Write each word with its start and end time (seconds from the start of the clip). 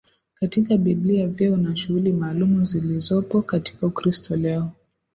katika 0.35 0.77
Biblia 0.77 1.27
Vyeo 1.27 1.57
na 1.57 1.75
shughuli 1.75 2.11
maalumu 2.11 2.65
zilizopo 2.65 3.41
katika 3.41 3.87
Ukristo 3.87 4.35
leo 4.35 4.71